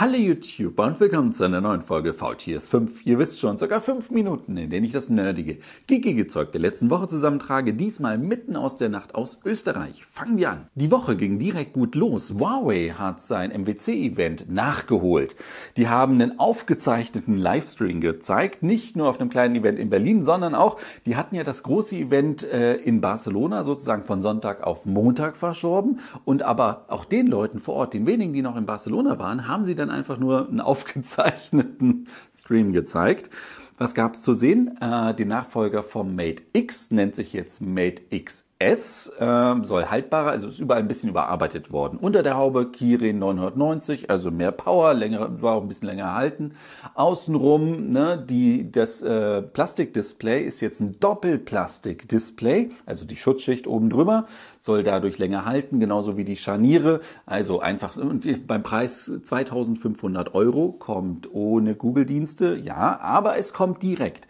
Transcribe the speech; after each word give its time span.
Hallo 0.00 0.14
YouTuber 0.14 0.86
und 0.86 1.00
willkommen 1.00 1.32
zu 1.32 1.42
einer 1.42 1.60
neuen 1.60 1.82
Folge 1.82 2.14
VTS 2.14 2.68
5. 2.68 3.04
Ihr 3.04 3.18
wisst 3.18 3.40
schon, 3.40 3.56
sogar 3.56 3.80
fünf 3.80 4.12
Minuten, 4.12 4.56
in 4.56 4.70
denen 4.70 4.86
ich 4.86 4.92
das 4.92 5.08
nerdige, 5.08 5.58
geekige 5.88 6.28
Zeug 6.28 6.52
der 6.52 6.60
letzten 6.60 6.88
Woche 6.88 7.08
zusammentrage, 7.08 7.74
diesmal 7.74 8.16
mitten 8.16 8.54
aus 8.54 8.76
der 8.76 8.90
Nacht 8.90 9.16
aus 9.16 9.40
Österreich. 9.44 10.04
Fangen 10.08 10.38
wir 10.38 10.50
an. 10.52 10.68
Die 10.76 10.92
Woche 10.92 11.16
ging 11.16 11.40
direkt 11.40 11.72
gut 11.72 11.96
los. 11.96 12.32
Huawei 12.38 12.94
hat 12.96 13.22
sein 13.22 13.50
MWC-Event 13.50 14.48
nachgeholt. 14.48 15.34
Die 15.76 15.88
haben 15.88 16.12
einen 16.12 16.38
aufgezeichneten 16.38 17.36
Livestream 17.36 18.00
gezeigt, 18.00 18.62
nicht 18.62 18.96
nur 18.96 19.08
auf 19.08 19.18
einem 19.18 19.30
kleinen 19.30 19.56
Event 19.56 19.80
in 19.80 19.90
Berlin, 19.90 20.22
sondern 20.22 20.54
auch, 20.54 20.78
die 21.06 21.16
hatten 21.16 21.34
ja 21.34 21.42
das 21.42 21.64
große 21.64 21.96
Event 21.96 22.44
äh, 22.44 22.76
in 22.76 23.00
Barcelona 23.00 23.64
sozusagen 23.64 24.04
von 24.04 24.22
Sonntag 24.22 24.62
auf 24.62 24.86
Montag 24.86 25.36
verschoben 25.36 25.98
und 26.24 26.44
aber 26.44 26.84
auch 26.86 27.04
den 27.04 27.26
Leuten 27.26 27.58
vor 27.58 27.74
Ort, 27.74 27.94
den 27.94 28.06
wenigen, 28.06 28.32
die 28.32 28.42
noch 28.42 28.54
in 28.54 28.64
Barcelona 28.64 29.18
waren, 29.18 29.48
haben 29.48 29.64
sie 29.64 29.74
dann 29.74 29.87
dann 29.88 29.96
einfach 29.96 30.18
nur 30.18 30.48
einen 30.48 30.60
aufgezeichneten 30.60 32.08
Stream 32.34 32.72
gezeigt. 32.72 33.30
Was 33.76 33.94
gab 33.94 34.14
es 34.14 34.22
zu 34.22 34.34
sehen? 34.34 34.76
Äh, 34.80 35.14
die 35.14 35.24
Nachfolger 35.24 35.82
vom 35.82 36.14
Mate 36.14 36.42
X 36.52 36.90
nennt 36.90 37.14
sich 37.14 37.32
jetzt 37.32 37.60
Mate 37.60 38.02
X 38.10 38.47
S 38.60 39.12
äh, 39.20 39.54
soll 39.62 39.84
haltbarer, 39.86 40.30
also 40.30 40.48
ist 40.48 40.58
überall 40.58 40.80
ein 40.80 40.88
bisschen 40.88 41.10
überarbeitet 41.10 41.70
worden. 41.70 41.96
Unter 41.96 42.24
der 42.24 42.36
Haube 42.36 42.72
Kirin 42.72 43.20
990, 43.20 44.10
also 44.10 44.32
mehr 44.32 44.50
Power, 44.50 44.94
länger, 44.94 45.40
war 45.40 45.54
auch 45.54 45.62
ein 45.62 45.68
bisschen 45.68 45.86
länger 45.86 46.16
halten. 46.16 46.54
Außenrum, 46.94 47.92
ne, 47.92 48.20
die, 48.28 48.72
das 48.72 49.00
äh, 49.00 49.42
Plastikdisplay 49.42 50.42
ist 50.42 50.60
jetzt 50.60 50.80
ein 50.80 50.98
Doppelplastikdisplay, 50.98 52.70
also 52.84 53.04
die 53.04 53.14
Schutzschicht 53.14 53.68
oben 53.68 53.90
drüber 53.90 54.26
soll 54.58 54.82
dadurch 54.82 55.18
länger 55.18 55.44
halten, 55.44 55.78
genauso 55.78 56.16
wie 56.16 56.24
die 56.24 56.36
Scharniere. 56.36 57.00
Also 57.26 57.60
einfach, 57.60 57.96
und 57.96 58.46
beim 58.48 58.64
Preis 58.64 59.10
2500 59.22 60.34
Euro 60.34 60.72
kommt 60.72 61.32
ohne 61.32 61.76
Google-Dienste, 61.76 62.56
ja, 62.56 62.98
aber 63.00 63.38
es 63.38 63.52
kommt 63.52 63.84
direkt. 63.84 64.26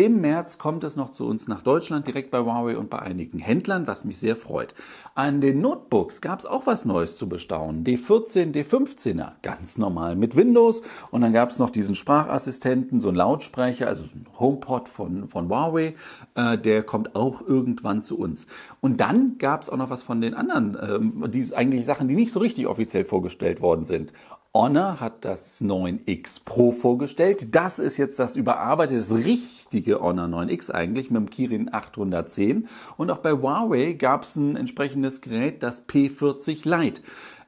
Im 0.00 0.22
März 0.22 0.56
kommt 0.56 0.82
es 0.82 0.96
noch 0.96 1.12
zu 1.12 1.26
uns 1.26 1.46
nach 1.46 1.60
Deutschland, 1.60 2.06
direkt 2.06 2.30
bei 2.30 2.38
Huawei 2.38 2.78
und 2.78 2.88
bei 2.88 3.00
einigen 3.00 3.38
Händlern, 3.38 3.86
was 3.86 4.06
mich 4.06 4.16
sehr 4.16 4.34
freut. 4.34 4.74
An 5.14 5.42
den 5.42 5.60
Notebooks 5.60 6.22
gab 6.22 6.38
es 6.38 6.46
auch 6.46 6.66
was 6.66 6.86
Neues 6.86 7.18
zu 7.18 7.28
bestaunen. 7.28 7.84
D14, 7.84 8.54
D15er, 8.54 9.32
ganz 9.42 9.76
normal 9.76 10.16
mit 10.16 10.36
Windows. 10.36 10.82
Und 11.10 11.20
dann 11.20 11.34
gab 11.34 11.50
es 11.50 11.58
noch 11.58 11.68
diesen 11.68 11.94
Sprachassistenten, 11.96 13.02
so 13.02 13.10
ein 13.10 13.14
Lautsprecher, 13.14 13.88
also 13.88 14.04
ein 14.04 14.24
HomePod 14.38 14.88
von, 14.88 15.28
von 15.28 15.50
Huawei. 15.50 15.96
Äh, 16.34 16.56
der 16.56 16.82
kommt 16.82 17.14
auch 17.14 17.46
irgendwann 17.46 18.00
zu 18.00 18.18
uns. 18.18 18.46
Und 18.80 19.02
dann 19.02 19.36
gab 19.36 19.60
es 19.60 19.68
auch 19.68 19.76
noch 19.76 19.90
was 19.90 20.02
von 20.02 20.22
den 20.22 20.32
anderen, 20.32 20.78
ähm, 20.80 21.30
die 21.30 21.54
eigentlich 21.54 21.84
Sachen, 21.84 22.08
die 22.08 22.14
nicht 22.14 22.32
so 22.32 22.40
richtig 22.40 22.66
offiziell 22.66 23.04
vorgestellt 23.04 23.60
worden 23.60 23.84
sind. 23.84 24.14
Honor 24.52 24.98
hat 24.98 25.24
das 25.24 25.62
9X 25.62 26.44
Pro 26.44 26.72
vorgestellt. 26.72 27.54
Das 27.54 27.78
ist 27.78 27.98
jetzt 27.98 28.18
das 28.18 28.34
überarbeitete, 28.34 28.98
das 28.98 29.14
richtige 29.14 30.00
Honor 30.00 30.26
9X 30.26 30.72
eigentlich 30.72 31.08
mit 31.08 31.20
dem 31.20 31.30
Kirin 31.30 31.72
810. 31.72 32.66
Und 32.96 33.12
auch 33.12 33.18
bei 33.18 33.30
Huawei 33.30 33.92
gab 33.92 34.24
es 34.24 34.34
ein 34.34 34.56
entsprechendes 34.56 35.20
Gerät, 35.20 35.62
das 35.62 35.88
P40 35.88 36.68
Lite. 36.68 37.00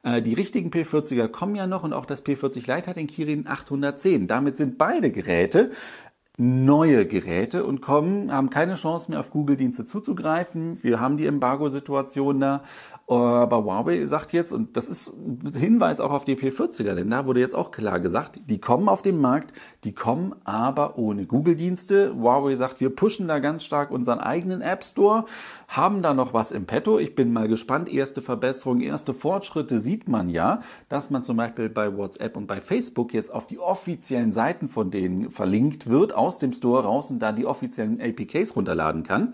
Äh, 0.03 0.21
die 0.21 0.33
richtigen 0.33 0.69
P40er 0.69 1.27
kommen 1.27 1.55
ja 1.55 1.67
noch 1.67 1.83
und 1.83 1.91
auch 1.91 2.05
das 2.05 2.25
P40 2.25 2.73
Lite 2.73 2.87
hat 2.87 2.95
den 2.95 3.07
Kirin 3.07 3.47
810. 3.47 4.27
Damit 4.27 4.55
sind 4.55 4.77
beide 4.77 5.11
Geräte 5.11 5.71
neue 6.37 7.05
Geräte 7.05 7.63
und 7.63 7.81
kommen, 7.81 8.31
haben 8.31 8.49
keine 8.49 8.73
Chance 8.73 9.11
mehr 9.11 9.19
auf 9.19 9.29
Google-Dienste 9.29 9.85
zuzugreifen. 9.85 10.81
Wir 10.81 10.99
haben 10.99 11.17
die 11.17 11.27
Embargo-Situation 11.27 12.39
da 12.39 12.63
aber 13.05 13.65
Huawei 13.65 14.05
sagt 14.05 14.31
jetzt, 14.31 14.53
und 14.53 14.77
das 14.77 14.87
ist 14.87 15.13
ein 15.13 15.53
Hinweis 15.53 15.99
auch 15.99 16.11
auf 16.11 16.23
die 16.23 16.37
P40er, 16.37 16.95
denn 16.95 17.09
da 17.09 17.25
wurde 17.25 17.41
jetzt 17.41 17.53
auch 17.53 17.71
klar 17.71 17.99
gesagt, 17.99 18.39
die 18.45 18.61
kommen 18.61 18.87
auf 18.87 19.01
den 19.01 19.19
Markt, 19.19 19.53
die 19.83 19.93
kommen 19.93 20.33
aber 20.45 20.97
ohne 20.97 21.25
Google-Dienste. 21.25 22.15
Huawei 22.15 22.55
sagt, 22.55 22.79
wir 22.79 22.89
pushen 22.89 23.27
da 23.27 23.39
ganz 23.39 23.65
stark 23.65 23.91
unseren 23.91 24.19
eigenen 24.19 24.61
App 24.61 24.85
Store, 24.85 25.25
haben 25.67 26.01
da 26.01 26.13
noch 26.13 26.33
was 26.33 26.51
im 26.51 26.65
Petto. 26.65 26.97
Ich 26.97 27.13
bin 27.13 27.33
mal 27.33 27.49
gespannt. 27.49 27.89
Erste 27.89 28.21
Verbesserungen, 28.21 28.81
erste 28.81 29.13
Fortschritte 29.13 29.79
sieht 29.79 30.07
man 30.07 30.29
ja, 30.29 30.61
dass 30.87 31.09
man 31.09 31.23
zum 31.23 31.35
Beispiel 31.35 31.67
bei 31.67 31.97
WhatsApp 31.97 32.37
und 32.37 32.47
bei 32.47 32.61
Facebook 32.61 33.13
jetzt 33.13 33.33
auf 33.33 33.47
die 33.47 33.59
offiziellen 33.59 34.31
Seiten 34.31 34.69
von 34.69 34.91
denen 34.91 35.29
verlinkt 35.29 35.89
wird, 35.89 36.13
aus 36.23 36.39
dem 36.39 36.53
Store 36.53 36.83
raus 36.83 37.09
und 37.09 37.19
da 37.19 37.31
die 37.31 37.45
offiziellen 37.45 38.01
APKs 38.01 38.55
runterladen 38.55 39.03
kann 39.03 39.33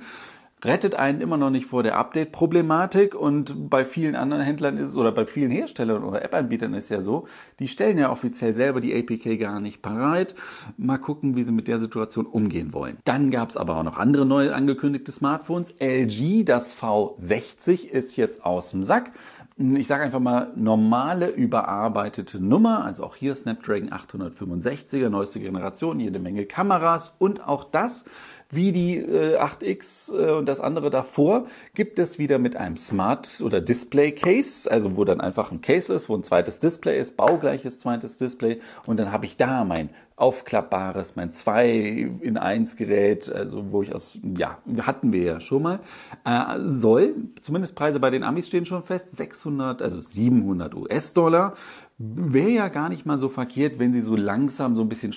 rettet 0.63 0.95
einen 0.95 1.21
immer 1.21 1.37
noch 1.37 1.49
nicht 1.49 1.65
vor 1.65 1.83
der 1.83 1.97
Update-Problematik 1.97 3.15
und 3.15 3.69
bei 3.69 3.85
vielen 3.85 4.15
anderen 4.15 4.43
Händlern 4.43 4.77
ist 4.77 4.95
oder 4.95 5.11
bei 5.11 5.25
vielen 5.25 5.51
Herstellern 5.51 6.03
oder 6.03 6.21
App-Anbietern 6.23 6.73
ist 6.73 6.89
ja 6.89 7.01
so, 7.01 7.27
die 7.59 7.67
stellen 7.67 7.97
ja 7.97 8.11
offiziell 8.11 8.53
selber 8.53 8.81
die 8.81 8.93
APK 8.93 9.39
gar 9.39 9.61
nicht 9.61 9.81
parat. 9.81 10.35
Mal 10.77 10.97
gucken, 10.97 11.35
wie 11.35 11.43
sie 11.43 11.53
mit 11.53 11.67
der 11.67 11.79
Situation 11.79 12.25
umgehen 12.25 12.73
wollen. 12.73 12.97
Dann 13.05 13.31
gab 13.31 13.49
es 13.49 13.57
aber 13.57 13.77
auch 13.77 13.83
noch 13.83 13.97
andere 13.97 14.25
neu 14.25 14.51
angekündigte 14.51 15.11
Smartphones. 15.11 15.75
LG, 15.79 16.43
das 16.43 16.75
V60 16.75 17.87
ist 17.87 18.17
jetzt 18.17 18.43
aus 18.43 18.71
dem 18.71 18.83
Sack 18.83 19.11
ich 19.59 19.87
sage 19.87 20.05
einfach 20.05 20.21
mal 20.21 20.53
normale 20.55 21.27
überarbeitete 21.27 22.39
Nummer, 22.39 22.85
also 22.85 23.03
auch 23.03 23.17
hier 23.17 23.35
Snapdragon 23.35 23.89
865er, 23.89 25.09
neueste 25.09 25.41
Generation, 25.41 25.99
jede 25.99 26.17
Menge 26.17 26.45
Kameras 26.45 27.11
und 27.19 27.45
auch 27.45 27.65
das 27.65 28.05
wie 28.51 28.71
die 28.71 28.97
äh, 28.97 29.37
8X 29.37 30.13
äh, 30.13 30.31
und 30.31 30.47
das 30.47 30.59
andere 30.59 30.89
davor, 30.89 31.45
gibt 31.75 31.99
es 31.99 32.17
wieder 32.17 32.39
mit 32.39 32.55
einem 32.55 32.77
Smart- 32.77 33.41
oder 33.41 33.61
Display-Case, 33.61 34.69
also 34.69 34.97
wo 34.97 35.05
dann 35.05 35.21
einfach 35.21 35.51
ein 35.51 35.61
Case 35.61 35.93
ist, 35.93 36.09
wo 36.09 36.15
ein 36.15 36.23
zweites 36.23 36.59
Display 36.59 36.99
ist, 36.99 37.15
baugleiches 37.15 37.79
zweites 37.79 38.17
Display 38.17 38.59
und 38.87 38.99
dann 38.99 39.11
habe 39.11 39.25
ich 39.25 39.37
da 39.37 39.63
mein 39.63 39.89
aufklappbares, 40.15 41.15
mein 41.15 41.31
2 41.31 42.11
in 42.21 42.37
1 42.37 42.75
Gerät, 42.75 43.31
also 43.31 43.71
wo 43.71 43.81
ich 43.81 43.95
aus, 43.95 44.19
ja, 44.37 44.57
hatten 44.81 45.13
wir 45.13 45.23
ja 45.23 45.39
schon 45.39 45.61
mal, 45.61 45.79
äh, 46.25 46.59
soll, 46.67 47.15
zumindest 47.41 47.75
Preise 47.75 48.01
bei 48.01 48.09
den 48.09 48.23
Amis 48.23 48.47
stehen 48.47 48.65
schon 48.65 48.83
fest, 48.83 49.15
600, 49.15 49.81
also 49.81 50.01
700 50.01 50.75
US-Dollar 50.75 51.53
wäre 52.01 52.49
ja 52.49 52.69
gar 52.69 52.87
nicht 52.87 53.05
mal 53.05 53.17
so 53.17 53.27
verkehrt, 53.27 53.77
wenn 53.77 53.91
sie 53.91 53.99
so 53.99 54.15
langsam 54.15 54.73
so 54.77 54.81
ein 54.81 54.89
bisschen, 54.89 55.13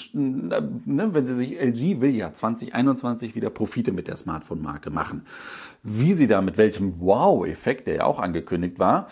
ne, 0.84 1.14
wenn 1.14 1.24
sie 1.24 1.36
sich, 1.36 1.52
LG 1.52 2.00
will 2.00 2.14
ja 2.14 2.32
2021 2.32 3.36
wieder 3.36 3.50
Profite 3.50 3.92
mit 3.92 4.08
der 4.08 4.16
Smartphone-Marke 4.16 4.90
machen. 4.90 5.22
Wie 5.84 6.12
sie 6.12 6.26
da 6.26 6.42
mit 6.42 6.58
welchem 6.58 7.00
Wow-Effekt, 7.00 7.86
der 7.86 7.94
ja 7.94 8.04
auch 8.04 8.18
angekündigt 8.18 8.80
war, 8.80 9.06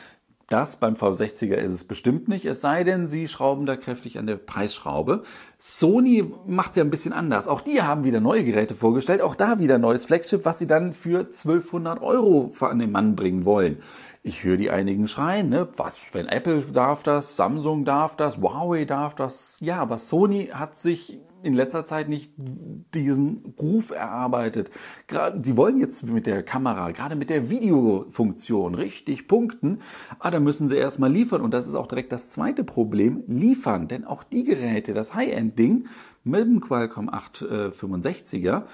das 0.50 0.76
beim 0.76 0.94
V60er 0.94 1.54
ist 1.54 1.70
es 1.70 1.84
bestimmt 1.84 2.28
nicht, 2.28 2.44
es 2.44 2.60
sei 2.60 2.84
denn, 2.84 3.06
sie 3.06 3.28
schrauben 3.28 3.66
da 3.66 3.76
kräftig 3.76 4.18
an 4.18 4.26
der 4.26 4.36
Preisschraube. 4.36 5.22
Sony 5.58 6.30
macht 6.46 6.70
es 6.70 6.76
ja 6.76 6.84
ein 6.84 6.90
bisschen 6.90 7.12
anders. 7.12 7.48
Auch 7.48 7.60
die 7.60 7.82
haben 7.82 8.04
wieder 8.04 8.20
neue 8.20 8.44
Geräte 8.44 8.74
vorgestellt, 8.74 9.22
auch 9.22 9.36
da 9.36 9.60
wieder 9.60 9.78
neues 9.78 10.04
Flagship, 10.04 10.44
was 10.44 10.58
sie 10.58 10.66
dann 10.66 10.92
für 10.92 11.20
1200 11.20 12.02
Euro 12.02 12.52
an 12.60 12.80
den 12.80 12.90
Mann 12.90 13.14
bringen 13.14 13.44
wollen. 13.44 13.80
Ich 14.22 14.44
höre 14.44 14.56
die 14.56 14.70
einigen 14.70 15.06
schreien, 15.06 15.48
ne? 15.48 15.68
Was, 15.76 16.08
wenn 16.12 16.28
Apple 16.28 16.62
darf 16.72 17.02
das, 17.02 17.36
Samsung 17.36 17.84
darf 17.84 18.16
das, 18.16 18.36
Huawei 18.36 18.84
darf 18.84 19.14
das. 19.14 19.56
Ja, 19.60 19.78
aber 19.78 19.96
Sony 19.96 20.48
hat 20.52 20.76
sich 20.76 21.20
in 21.42 21.54
letzter 21.54 21.84
Zeit 21.84 22.08
nicht 22.08 22.32
diesen 22.36 23.54
Ruf 23.58 23.90
erarbeitet. 23.90 24.70
Gerade, 25.06 25.40
sie 25.44 25.56
wollen 25.56 25.78
jetzt 25.78 26.04
mit 26.04 26.26
der 26.26 26.42
Kamera, 26.42 26.90
gerade 26.90 27.16
mit 27.16 27.30
der 27.30 27.50
Videofunktion 27.50 28.74
richtig 28.74 29.28
punkten, 29.28 29.80
ah, 30.18 30.30
da 30.30 30.40
müssen 30.40 30.68
sie 30.68 30.76
erstmal 30.76 31.12
liefern. 31.12 31.42
Und 31.42 31.52
das 31.52 31.66
ist 31.66 31.74
auch 31.74 31.86
direkt 31.86 32.12
das 32.12 32.28
zweite 32.28 32.64
Problem, 32.64 33.24
liefern. 33.26 33.88
Denn 33.88 34.04
auch 34.04 34.22
die 34.22 34.44
Geräte, 34.44 34.94
das 34.94 35.14
High-End-Ding 35.14 35.86
mit 36.24 36.46
dem 36.46 36.60
Qualcomm 36.60 37.08
865er, 37.10 38.64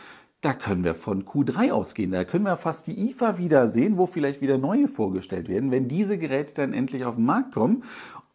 da 0.43 0.53
können 0.53 0.85
wir 0.85 0.95
von 0.95 1.25
Q3 1.25 1.73
ausgehen. 1.73 2.13
Da 2.13 2.25
können 2.25 2.45
wir 2.45 2.57
fast 2.57 2.87
die 2.87 3.11
IFA 3.11 3.39
wieder 3.39 3.69
sehen, 3.69 3.99
wo 3.99 4.07
vielleicht 4.07 4.41
wieder 4.41 4.59
neue 4.59 4.87
vorgestellt 4.87 5.49
werden, 5.49 5.71
wenn 5.71 5.89
diese 5.89 6.19
Geräte 6.19 6.55
dann 6.55 6.73
endlich 6.73 7.05
auf 7.05 7.17
den 7.17 7.25
Markt 7.25 7.53
kommen. 7.53 7.83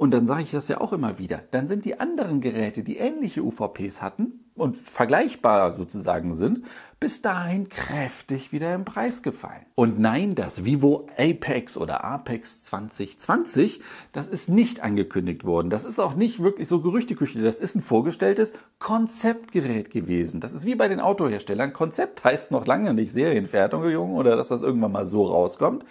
Und 0.01 0.09
dann 0.09 0.25
sage 0.25 0.41
ich 0.41 0.49
das 0.49 0.67
ja 0.67 0.81
auch 0.81 0.93
immer 0.93 1.19
wieder. 1.19 1.43
Dann 1.51 1.67
sind 1.67 1.85
die 1.85 1.99
anderen 1.99 2.41
Geräte, 2.41 2.81
die 2.81 2.97
ähnliche 2.97 3.43
UVPs 3.43 4.01
hatten, 4.01 4.39
und 4.55 4.75
vergleichbar 4.75 5.73
sozusagen 5.73 6.33
sind, 6.33 6.65
bis 7.01 7.23
dahin 7.23 7.67
kräftig 7.67 8.51
wieder 8.51 8.75
im 8.75 8.85
Preis 8.85 9.23
gefallen. 9.23 9.65
Und 9.73 9.99
nein, 9.99 10.35
das 10.35 10.65
Vivo 10.65 11.07
Apex 11.17 11.75
oder 11.75 12.03
Apex 12.03 12.61
2020, 12.61 13.81
das 14.13 14.27
ist 14.27 14.49
nicht 14.49 14.83
angekündigt 14.83 15.43
worden. 15.43 15.71
Das 15.71 15.83
ist 15.83 15.97
auch 15.97 16.13
nicht 16.13 16.43
wirklich 16.43 16.67
so 16.67 16.79
Gerüchteküche. 16.79 17.41
Das 17.41 17.59
ist 17.59 17.73
ein 17.73 17.81
vorgestelltes 17.81 18.53
Konzeptgerät 18.77 19.89
gewesen. 19.89 20.41
Das 20.41 20.53
ist 20.53 20.63
wie 20.65 20.75
bei 20.75 20.87
den 20.87 20.99
Autoherstellern. 20.99 21.73
Konzept 21.73 22.23
heißt 22.23 22.51
noch 22.51 22.67
lange 22.67 22.93
nicht 22.93 23.11
Serienfertigung 23.11 24.13
oder 24.13 24.35
dass 24.35 24.49
das 24.49 24.61
irgendwann 24.61 24.91
mal 24.91 25.07
so 25.07 25.25
rauskommt. 25.25 25.83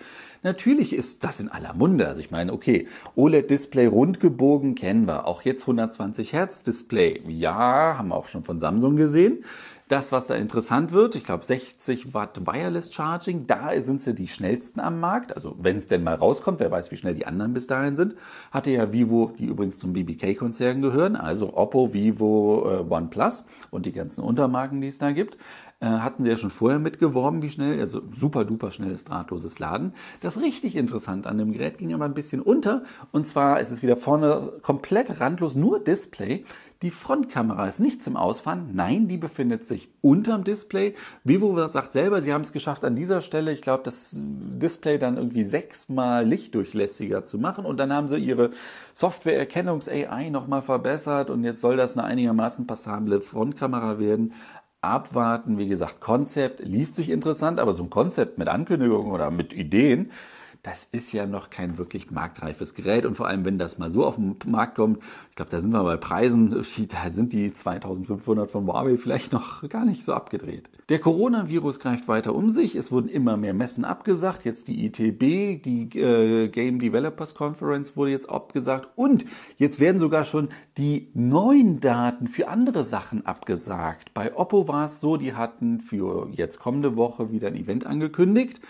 Natürlich 0.44 0.92
ist 0.92 1.24
das 1.24 1.40
in 1.40 1.48
aller 1.48 1.74
Munde. 1.74 2.06
Also 2.06 2.20
ich 2.20 2.30
meine, 2.30 2.52
okay, 2.52 2.86
OLED-Display 3.16 3.86
rundgebogen 3.86 4.76
kennen 4.76 5.06
wir. 5.06 5.26
Auch 5.26 5.42
jetzt 5.42 5.62
120 5.62 6.32
Hertz 6.32 6.62
Display. 6.62 7.20
Ja, 7.26 7.96
haben 7.98 8.08
wir 8.08 8.14
auch 8.14 8.28
schon 8.28 8.44
von 8.44 8.60
Samsung 8.60 8.94
gesehen. 8.94 9.44
Das, 9.90 10.12
was 10.12 10.28
da 10.28 10.36
interessant 10.36 10.92
wird, 10.92 11.16
ich 11.16 11.24
glaube 11.24 11.44
60 11.44 12.14
Watt 12.14 12.46
Wireless 12.46 12.94
Charging, 12.94 13.48
da 13.48 13.72
sind 13.80 14.00
sie 14.00 14.14
die 14.14 14.28
schnellsten 14.28 14.78
am 14.78 15.00
Markt. 15.00 15.34
Also 15.34 15.56
wenn 15.58 15.78
es 15.78 15.88
denn 15.88 16.04
mal 16.04 16.14
rauskommt, 16.14 16.60
wer 16.60 16.70
weiß, 16.70 16.92
wie 16.92 16.96
schnell 16.96 17.16
die 17.16 17.26
anderen 17.26 17.52
bis 17.54 17.66
dahin 17.66 17.96
sind. 17.96 18.14
Hatte 18.52 18.70
ja 18.70 18.92
Vivo, 18.92 19.32
die 19.36 19.46
übrigens 19.46 19.80
zum 19.80 19.92
BBK-Konzern 19.92 20.80
gehören, 20.80 21.16
also 21.16 21.56
Oppo, 21.56 21.92
Vivo, 21.92 22.70
äh, 22.70 22.88
OnePlus 22.88 23.44
und 23.72 23.84
die 23.84 23.90
ganzen 23.90 24.22
Untermarken, 24.22 24.80
die 24.80 24.86
es 24.86 24.98
da 24.98 25.10
gibt 25.10 25.36
hatten 25.80 26.24
sie 26.24 26.30
ja 26.30 26.36
schon 26.36 26.50
vorher 26.50 26.78
mitgeworben, 26.78 27.42
wie 27.42 27.48
schnell, 27.48 27.80
also 27.80 28.02
super 28.12 28.44
duper 28.44 28.70
schnelles 28.70 29.04
drahtloses 29.04 29.58
Laden. 29.58 29.94
Das 30.20 30.40
richtig 30.40 30.76
interessant 30.76 31.26
an 31.26 31.38
dem 31.38 31.52
Gerät 31.52 31.78
ging 31.78 31.94
aber 31.94 32.04
ein 32.04 32.14
bisschen 32.14 32.42
unter. 32.42 32.84
Und 33.12 33.26
zwar 33.26 33.60
ist 33.60 33.70
es 33.70 33.82
wieder 33.82 33.96
vorne 33.96 34.52
komplett 34.62 35.20
randlos, 35.20 35.54
nur 35.54 35.82
Display. 35.82 36.44
Die 36.82 36.90
Frontkamera 36.90 37.66
ist 37.66 37.78
nicht 37.78 38.02
zum 38.02 38.16
Ausfahren. 38.16 38.70
Nein, 38.72 39.06
die 39.06 39.18
befindet 39.18 39.66
sich 39.66 39.90
unterm 40.00 40.44
Display. 40.44 40.94
Vivo 41.24 41.66
sagt 41.68 41.92
selber, 41.92 42.22
sie 42.22 42.32
haben 42.32 42.40
es 42.40 42.54
geschafft, 42.54 42.86
an 42.86 42.96
dieser 42.96 43.20
Stelle, 43.20 43.52
ich 43.52 43.60
glaube, 43.60 43.82
das 43.84 44.08
Display 44.12 44.98
dann 44.98 45.18
irgendwie 45.18 45.44
sechsmal 45.44 46.26
lichtdurchlässiger 46.26 47.26
zu 47.26 47.38
machen. 47.38 47.66
Und 47.66 47.78
dann 47.80 47.92
haben 47.92 48.08
sie 48.08 48.16
ihre 48.16 48.52
Software-Erkennungs-AI 48.94 50.30
nochmal 50.30 50.62
verbessert. 50.62 51.28
Und 51.28 51.44
jetzt 51.44 51.60
soll 51.60 51.76
das 51.76 51.98
eine 51.98 52.04
einigermaßen 52.04 52.66
passable 52.66 53.20
Frontkamera 53.20 53.98
werden 53.98 54.32
abwarten. 54.82 55.58
Wie 55.58 55.68
gesagt, 55.68 56.00
Konzept 56.00 56.60
liest 56.60 56.96
sich 56.96 57.10
interessant, 57.10 57.60
aber 57.60 57.72
so 57.72 57.82
ein 57.82 57.90
Konzept 57.90 58.38
mit 58.38 58.48
Ankündigungen 58.48 59.12
oder 59.12 59.30
mit 59.30 59.52
Ideen, 59.52 60.10
das 60.62 60.86
ist 60.92 61.12
ja 61.12 61.24
noch 61.24 61.48
kein 61.48 61.78
wirklich 61.78 62.10
marktreifes 62.10 62.74
Gerät. 62.74 63.06
Und 63.06 63.16
vor 63.16 63.26
allem, 63.26 63.44
wenn 63.44 63.58
das 63.58 63.78
mal 63.78 63.88
so 63.88 64.04
auf 64.04 64.16
den 64.16 64.36
Markt 64.46 64.76
kommt, 64.76 64.98
ich 65.30 65.36
glaube, 65.36 65.50
da 65.50 65.60
sind 65.60 65.70
wir 65.70 65.82
bei 65.82 65.96
Preisen, 65.96 66.50
da 66.50 67.12
sind 67.12 67.32
die 67.32 67.52
2500 67.52 68.50
von 68.50 68.66
Huawei 68.66 68.98
vielleicht 68.98 69.32
noch 69.32 69.66
gar 69.68 69.86
nicht 69.86 70.04
so 70.04 70.12
abgedreht. 70.12 70.68
Der 70.90 70.98
Coronavirus 70.98 71.80
greift 71.80 72.08
weiter 72.08 72.34
um 72.34 72.50
sich. 72.50 72.76
Es 72.76 72.92
wurden 72.92 73.08
immer 73.08 73.36
mehr 73.38 73.54
Messen 73.54 73.84
abgesagt. 73.84 74.44
Jetzt 74.44 74.68
die 74.68 74.84
ITB, 74.84 75.62
die 75.62 75.98
äh, 75.98 76.48
Game 76.48 76.78
Developers 76.78 77.34
Conference 77.34 77.96
wurde 77.96 78.10
jetzt 78.10 78.28
abgesagt. 78.28 78.88
Und 78.96 79.24
jetzt 79.56 79.80
werden 79.80 79.98
sogar 79.98 80.24
schon 80.24 80.50
die 80.76 81.08
neuen 81.14 81.80
Daten 81.80 82.26
für 82.26 82.48
andere 82.48 82.84
Sachen 82.84 83.24
abgesagt. 83.24 84.12
Bei 84.12 84.36
Oppo 84.36 84.68
war 84.68 84.86
es 84.86 85.00
so, 85.00 85.16
die 85.16 85.32
hatten 85.32 85.80
für 85.80 86.28
jetzt 86.32 86.58
kommende 86.58 86.96
Woche 86.96 87.32
wieder 87.32 87.48
ein 87.48 87.56
Event 87.56 87.86
angekündigt. 87.86 88.60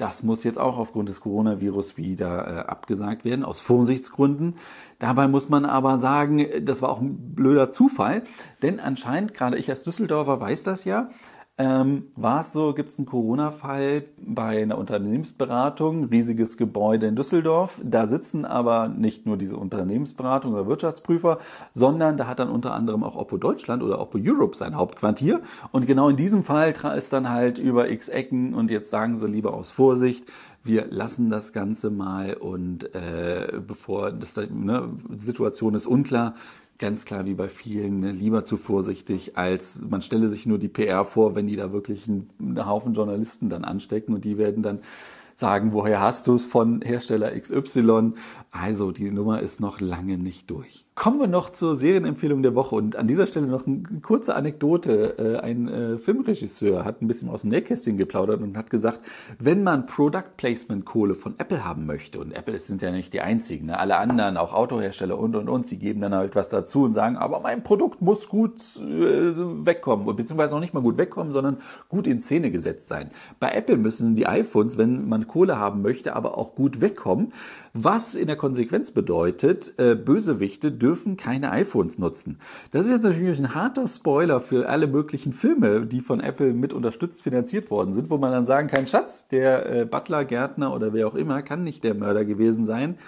Das 0.00 0.22
muss 0.22 0.44
jetzt 0.44 0.58
auch 0.58 0.78
aufgrund 0.78 1.10
des 1.10 1.20
Coronavirus 1.20 1.98
wieder 1.98 2.46
äh, 2.46 2.60
abgesagt 2.60 3.26
werden, 3.26 3.44
aus 3.44 3.60
Vorsichtsgründen. 3.60 4.56
Dabei 4.98 5.28
muss 5.28 5.50
man 5.50 5.66
aber 5.66 5.98
sagen, 5.98 6.46
das 6.62 6.80
war 6.80 6.88
auch 6.88 7.02
ein 7.02 7.34
blöder 7.34 7.68
Zufall, 7.68 8.22
denn 8.62 8.80
anscheinend, 8.80 9.34
gerade 9.34 9.58
ich 9.58 9.68
als 9.68 9.82
Düsseldorfer 9.82 10.40
weiß 10.40 10.62
das 10.62 10.86
ja, 10.86 11.10
ähm, 11.58 12.04
war 12.16 12.40
es 12.40 12.54
so, 12.54 12.72
gibt 12.72 12.88
es 12.88 12.98
einen 12.98 13.04
Corona-Fall 13.04 14.04
bei 14.16 14.62
einer 14.62 14.78
Unternehmensberatung, 14.78 16.04
riesiges 16.04 16.56
Gebäude 16.56 17.06
in 17.06 17.16
Düsseldorf. 17.16 17.80
Da 17.84 18.06
sitzen 18.06 18.46
aber 18.46 18.88
nicht 18.88 19.26
nur 19.26 19.36
diese 19.36 19.58
Unternehmensberatung 19.58 20.54
oder 20.54 20.66
Wirtschaftsprüfer, 20.66 21.38
sondern 21.74 22.16
da 22.16 22.26
hat 22.26 22.38
dann 22.38 22.48
unter 22.48 22.72
anderem 22.72 23.04
auch 23.04 23.14
Oppo 23.14 23.36
Deutschland 23.36 23.82
oder 23.82 24.00
Oppo 24.00 24.18
Europe 24.18 24.56
sein 24.56 24.74
Hauptquartier. 24.74 25.42
Und 25.70 25.86
genau 25.86 26.08
in 26.08 26.16
diesem 26.16 26.44
Fall 26.44 26.72
ist 26.96 27.12
dann 27.12 27.28
halt 27.28 27.58
über 27.58 27.90
x 27.90 28.08
Ecken 28.08 28.54
und 28.54 28.70
jetzt 28.70 28.88
sagen 28.88 29.18
sie 29.18 29.26
lieber 29.26 29.52
aus 29.52 29.70
Vorsicht, 29.70 30.24
wir 30.64 30.86
lassen 30.86 31.30
das 31.30 31.52
Ganze 31.52 31.90
mal 31.90 32.34
und 32.34 32.94
äh, 32.94 33.60
bevor 33.66 34.12
das 34.12 34.36
ne, 34.36 34.90
Situation 35.16 35.74
ist 35.74 35.86
unklar, 35.86 36.34
ganz 36.80 37.04
klar 37.04 37.26
wie 37.26 37.34
bei 37.34 37.48
vielen 37.48 38.00
ne, 38.00 38.10
lieber 38.10 38.44
zu 38.44 38.56
vorsichtig, 38.56 39.36
als 39.36 39.80
man 39.88 40.02
stelle 40.02 40.28
sich 40.28 40.46
nur 40.46 40.58
die 40.58 40.68
PR 40.68 41.04
vor, 41.04 41.36
wenn 41.36 41.46
die 41.46 41.54
da 41.54 41.72
wirklich 41.72 42.08
einen 42.08 42.66
Haufen 42.66 42.94
Journalisten 42.94 43.48
dann 43.50 43.64
anstecken 43.64 44.14
und 44.14 44.24
die 44.24 44.38
werden 44.38 44.64
dann 44.64 44.80
sagen, 45.40 45.72
woher 45.72 46.00
hast 46.00 46.26
du 46.26 46.34
es 46.34 46.46
von 46.46 46.82
Hersteller 46.82 47.32
XY? 47.38 48.12
Also 48.52 48.90
die 48.90 49.10
Nummer 49.10 49.40
ist 49.40 49.60
noch 49.60 49.80
lange 49.80 50.18
nicht 50.18 50.50
durch. 50.50 50.84
Kommen 50.96 51.20
wir 51.20 51.28
noch 51.28 51.50
zur 51.50 51.76
Serienempfehlung 51.76 52.42
der 52.42 52.54
Woche 52.54 52.74
und 52.74 52.96
an 52.96 53.06
dieser 53.06 53.26
Stelle 53.26 53.46
noch 53.46 53.66
eine 53.66 53.84
kurze 54.02 54.34
Anekdote. 54.34 55.18
Äh, 55.18 55.38
ein 55.38 55.68
äh, 55.68 55.98
Filmregisseur 55.98 56.84
hat 56.84 57.00
ein 57.00 57.06
bisschen 57.06 57.30
aus 57.30 57.40
dem 57.40 57.50
Nähkästchen 57.50 57.96
geplaudert 57.96 58.42
und 58.42 58.56
hat 58.56 58.68
gesagt, 58.68 59.00
wenn 59.38 59.62
man 59.62 59.86
Product 59.86 60.36
Placement 60.36 60.84
Kohle 60.84 61.14
von 61.14 61.36
Apple 61.38 61.64
haben 61.64 61.86
möchte, 61.86 62.18
und 62.18 62.32
Apple 62.32 62.58
sind 62.58 62.82
ja 62.82 62.90
nicht 62.90 63.14
die 63.14 63.20
einzigen, 63.20 63.66
ne? 63.66 63.78
alle 63.78 63.96
anderen, 63.96 64.36
auch 64.36 64.52
Autohersteller 64.52 65.16
und 65.16 65.36
und 65.36 65.48
und, 65.48 65.64
sie 65.64 65.78
geben 65.78 66.00
dann 66.00 66.14
halt 66.14 66.34
was 66.34 66.50
dazu 66.50 66.82
und 66.82 66.92
sagen, 66.92 67.16
aber 67.16 67.40
mein 67.40 67.62
Produkt 67.62 68.02
muss 68.02 68.28
gut 68.28 68.60
äh, 68.76 69.32
wegkommen, 69.64 70.04
beziehungsweise 70.16 70.54
noch 70.54 70.60
nicht 70.60 70.74
mal 70.74 70.82
gut 70.82 70.98
wegkommen, 70.98 71.32
sondern 71.32 71.58
gut 71.88 72.08
in 72.08 72.20
Szene 72.20 72.50
gesetzt 72.50 72.88
sein. 72.88 73.10
Bei 73.38 73.52
Apple 73.52 73.78
müssen 73.78 74.16
die 74.16 74.26
iPhones, 74.26 74.76
wenn 74.76 75.08
man 75.08 75.28
Kohle 75.30 75.58
haben 75.58 75.82
möchte, 75.82 76.14
aber 76.14 76.36
auch 76.36 76.54
gut 76.54 76.80
wegkommen, 76.80 77.32
was 77.72 78.14
in 78.14 78.26
der 78.26 78.36
Konsequenz 78.36 78.90
bedeutet, 78.90 79.74
Bösewichte 79.76 80.72
dürfen 80.72 80.90
dürfen 80.90 81.16
keine 81.16 81.52
iPhones 81.52 81.98
nutzen. 81.98 82.38
Das 82.72 82.86
ist 82.86 82.92
jetzt 82.92 83.04
natürlich 83.04 83.38
ein 83.38 83.54
harter 83.54 83.86
Spoiler 83.86 84.40
für 84.40 84.68
alle 84.68 84.86
möglichen 84.86 85.32
Filme, 85.32 85.86
die 85.86 86.00
von 86.00 86.20
Apple 86.20 86.52
mit 86.52 86.72
unterstützt 86.72 87.22
finanziert 87.22 87.70
worden 87.70 87.92
sind, 87.92 88.10
wo 88.10 88.18
man 88.18 88.32
dann 88.32 88.44
sagen 88.44 88.68
kann, 88.68 88.86
Schatz, 88.86 89.28
der 89.28 89.70
äh, 89.70 89.84
Butler, 89.84 90.24
Gärtner 90.24 90.74
oder 90.74 90.92
wer 90.92 91.06
auch 91.06 91.14
immer 91.14 91.42
kann 91.42 91.62
nicht 91.62 91.84
der 91.84 91.94
Mörder 91.94 92.24
gewesen 92.24 92.64
sein 92.64 92.98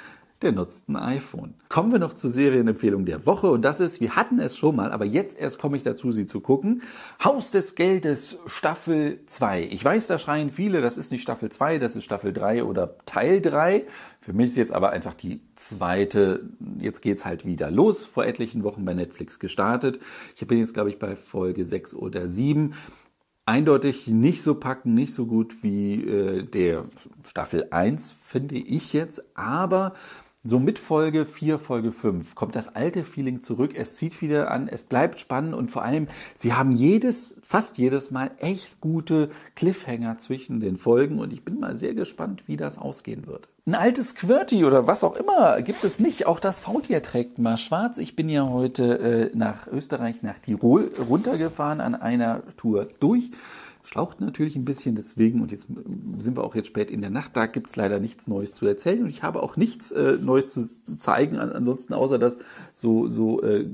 der 0.42 0.52
nutzt 0.52 0.88
ein 0.88 0.96
iPhone. 0.96 1.54
Kommen 1.68 1.92
wir 1.92 1.98
noch 1.98 2.14
zur 2.14 2.30
Serienempfehlung 2.30 3.04
der 3.04 3.26
Woche 3.26 3.50
und 3.50 3.62
das 3.62 3.80
ist, 3.80 4.00
wir 4.00 4.16
hatten 4.16 4.38
es 4.38 4.56
schon 4.56 4.76
mal, 4.76 4.92
aber 4.92 5.04
jetzt 5.04 5.38
erst 5.38 5.58
komme 5.58 5.76
ich 5.76 5.82
dazu, 5.82 6.12
sie 6.12 6.26
zu 6.26 6.40
gucken. 6.40 6.82
Haus 7.22 7.50
des 7.50 7.74
Geldes 7.74 8.38
Staffel 8.46 9.20
2. 9.26 9.68
Ich 9.70 9.84
weiß, 9.84 10.06
da 10.06 10.18
schreien 10.18 10.50
viele, 10.50 10.80
das 10.80 10.98
ist 10.98 11.12
nicht 11.12 11.22
Staffel 11.22 11.50
2, 11.50 11.78
das 11.78 11.96
ist 11.96 12.04
Staffel 12.04 12.32
3 12.32 12.64
oder 12.64 12.96
Teil 13.06 13.40
3. 13.40 13.86
Für 14.20 14.32
mich 14.32 14.50
ist 14.50 14.56
jetzt 14.56 14.72
aber 14.72 14.90
einfach 14.90 15.14
die 15.14 15.40
zweite, 15.56 16.48
jetzt 16.78 17.00
geht's 17.00 17.24
halt 17.24 17.44
wieder 17.44 17.70
los, 17.70 18.04
vor 18.04 18.24
etlichen 18.24 18.62
Wochen 18.62 18.84
bei 18.84 18.94
Netflix 18.94 19.38
gestartet. 19.38 20.00
Ich 20.36 20.46
bin 20.46 20.58
jetzt, 20.58 20.74
glaube 20.74 20.90
ich, 20.90 20.98
bei 20.98 21.16
Folge 21.16 21.64
6 21.64 21.94
oder 21.94 22.28
7 22.28 22.74
eindeutig 23.46 24.06
nicht 24.06 24.42
so 24.42 24.54
packen, 24.54 24.94
nicht 24.94 25.14
so 25.14 25.26
gut 25.26 25.62
wie 25.62 26.02
äh, 26.04 26.44
der 26.44 26.84
Staffel 27.24 27.68
1, 27.70 28.14
finde 28.22 28.56
ich 28.56 28.92
jetzt, 28.92 29.36
aber 29.36 29.94
so 30.44 30.58
mit 30.58 30.78
Folge 30.78 31.24
4, 31.24 31.58
Folge 31.58 31.92
5 31.92 32.34
kommt 32.34 32.56
das 32.56 32.74
alte 32.74 33.04
Feeling 33.04 33.42
zurück. 33.42 33.74
Es 33.76 33.94
zieht 33.94 34.20
wieder 34.22 34.50
an, 34.50 34.66
es 34.66 34.82
bleibt 34.82 35.20
spannend 35.20 35.54
und 35.54 35.70
vor 35.70 35.82
allem, 35.82 36.08
sie 36.34 36.52
haben 36.52 36.72
jedes, 36.72 37.38
fast 37.42 37.78
jedes 37.78 38.10
Mal 38.10 38.32
echt 38.38 38.80
gute 38.80 39.30
Cliffhanger 39.54 40.18
zwischen 40.18 40.58
den 40.58 40.78
Folgen 40.78 41.20
und 41.20 41.32
ich 41.32 41.44
bin 41.44 41.60
mal 41.60 41.76
sehr 41.76 41.94
gespannt, 41.94 42.42
wie 42.46 42.56
das 42.56 42.76
ausgehen 42.76 43.26
wird. 43.26 43.48
Ein 43.64 43.76
altes 43.76 44.16
Quirty 44.16 44.64
oder 44.64 44.88
was 44.88 45.04
auch 45.04 45.14
immer 45.14 45.62
gibt 45.62 45.84
es 45.84 46.00
nicht. 46.00 46.26
Auch 46.26 46.40
das 46.40 46.58
Faultier 46.58 47.00
trägt 47.00 47.38
mal 47.38 47.56
schwarz. 47.56 47.98
Ich 47.98 48.16
bin 48.16 48.28
ja 48.28 48.48
heute 48.48 48.98
äh, 48.98 49.36
nach 49.36 49.68
Österreich, 49.68 50.24
nach 50.24 50.40
Tirol 50.40 50.90
runtergefahren 51.08 51.80
an 51.80 51.94
einer 51.94 52.42
Tour 52.56 52.88
durch 52.98 53.30
schlaucht 53.84 54.20
natürlich 54.20 54.56
ein 54.56 54.64
bisschen 54.64 54.94
deswegen 54.94 55.42
und 55.42 55.50
jetzt 55.50 55.66
sind 56.18 56.36
wir 56.36 56.44
auch 56.44 56.54
jetzt 56.54 56.68
spät 56.68 56.90
in 56.90 57.00
der 57.00 57.10
Nacht, 57.10 57.36
da 57.36 57.46
gibt's 57.46 57.76
leider 57.76 58.00
nichts 58.00 58.28
Neues 58.28 58.54
zu 58.54 58.66
erzählen 58.66 59.02
und 59.02 59.08
ich 59.08 59.22
habe 59.22 59.42
auch 59.42 59.56
nichts 59.56 59.90
äh, 59.90 60.18
Neues 60.20 60.50
zu, 60.50 60.62
zu 60.62 60.98
zeigen, 60.98 61.38
ansonsten 61.38 61.94
außer 61.94 62.18
dass 62.18 62.36
so, 62.72 63.08
so 63.08 63.42
äh, 63.42 63.66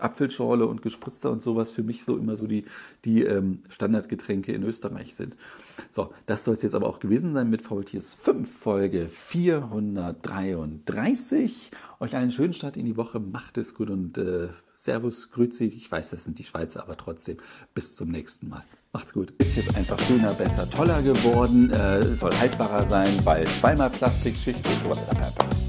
Apfelschorle 0.00 0.66
und 0.66 0.82
Gespritzter 0.82 1.30
und 1.30 1.42
sowas 1.42 1.72
für 1.72 1.82
mich 1.82 2.04
so 2.04 2.16
immer 2.16 2.36
so 2.36 2.46
die, 2.46 2.64
die 3.04 3.22
ähm, 3.22 3.60
Standardgetränke 3.68 4.52
in 4.52 4.62
Österreich 4.62 5.14
sind. 5.14 5.36
So, 5.92 6.14
das 6.24 6.44
soll 6.44 6.54
es 6.54 6.62
jetzt 6.62 6.74
aber 6.74 6.88
auch 6.88 6.98
gewesen 6.98 7.34
sein 7.34 7.50
mit 7.50 7.60
Faultiers 7.62 8.14
5, 8.14 8.50
Folge 8.50 9.08
433. 9.10 11.70
Euch 12.00 12.16
einen 12.16 12.32
schönen 12.32 12.54
Start 12.54 12.76
in 12.76 12.84
die 12.86 12.96
Woche, 12.96 13.20
macht 13.20 13.58
es 13.58 13.74
gut 13.74 13.90
und 13.90 14.18
äh, 14.18 14.48
Servus, 14.86 15.32
Grüezi. 15.32 15.64
Ich 15.64 15.90
weiß, 15.90 16.10
das 16.10 16.22
sind 16.22 16.38
die 16.38 16.44
Schweizer, 16.44 16.80
aber 16.80 16.96
trotzdem 16.96 17.38
bis 17.74 17.96
zum 17.96 18.08
nächsten 18.08 18.48
Mal. 18.48 18.62
Macht's 18.92 19.12
gut. 19.12 19.32
Ist 19.38 19.56
jetzt 19.56 19.76
einfach 19.76 19.98
schöner, 19.98 20.32
besser, 20.32 20.70
toller 20.70 21.02
geworden. 21.02 21.70
Äh, 21.72 22.04
soll 22.04 22.32
haltbarer 22.38 22.86
sein, 22.86 23.12
weil 23.24 23.46
zweimal 23.48 23.90
Plastikschicht 23.90 24.64
und 24.64 24.82
sowas. 24.84 25.65